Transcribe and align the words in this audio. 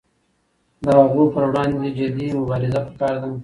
د 0.83 0.87
هغو 0.99 1.23
پر 1.33 1.43
وړاندې 1.49 1.87
جدي 1.97 2.27
مبارزه 2.39 2.79
پکار 2.87 3.15
ده. 3.21 3.29